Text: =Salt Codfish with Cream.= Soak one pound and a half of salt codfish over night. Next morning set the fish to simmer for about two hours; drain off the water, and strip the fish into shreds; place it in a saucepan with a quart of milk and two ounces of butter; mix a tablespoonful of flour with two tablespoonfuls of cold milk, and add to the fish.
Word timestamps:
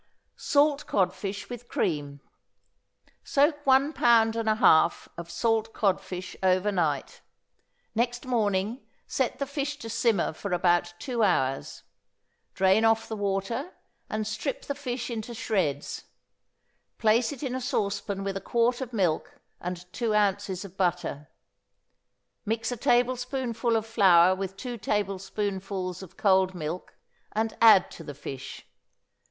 =Salt 0.35 0.87
Codfish 0.87 1.47
with 1.47 1.67
Cream.= 1.67 2.21
Soak 3.23 3.63
one 3.67 3.93
pound 3.93 4.35
and 4.35 4.49
a 4.49 4.55
half 4.55 5.07
of 5.15 5.29
salt 5.29 5.73
codfish 5.73 6.35
over 6.41 6.71
night. 6.71 7.21
Next 7.93 8.25
morning 8.25 8.83
set 9.05 9.37
the 9.37 9.45
fish 9.45 9.77
to 9.77 9.91
simmer 9.91 10.33
for 10.33 10.53
about 10.53 10.95
two 10.97 11.21
hours; 11.21 11.83
drain 12.55 12.83
off 12.83 13.07
the 13.07 13.15
water, 13.15 13.73
and 14.09 14.25
strip 14.25 14.65
the 14.65 14.73
fish 14.73 15.11
into 15.11 15.35
shreds; 15.35 16.05
place 16.97 17.31
it 17.31 17.43
in 17.43 17.53
a 17.53 17.61
saucepan 17.61 18.23
with 18.23 18.35
a 18.35 18.41
quart 18.41 18.81
of 18.81 18.93
milk 18.93 19.39
and 19.59 19.85
two 19.93 20.15
ounces 20.15 20.65
of 20.65 20.75
butter; 20.75 21.29
mix 22.43 22.71
a 22.71 22.75
tablespoonful 22.75 23.75
of 23.75 23.85
flour 23.85 24.33
with 24.33 24.57
two 24.57 24.79
tablespoonfuls 24.79 26.01
of 26.01 26.17
cold 26.17 26.55
milk, 26.55 26.95
and 27.33 27.55
add 27.61 27.91
to 27.91 28.03
the 28.03 28.15
fish. 28.15 28.65